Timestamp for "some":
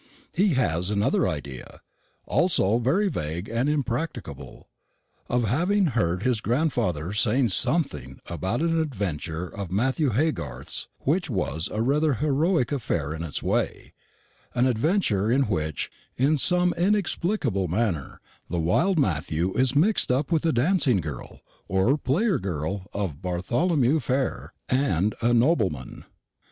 16.39-16.73